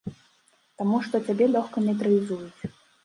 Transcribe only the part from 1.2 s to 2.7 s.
цябе лёгка нейтралізуюць.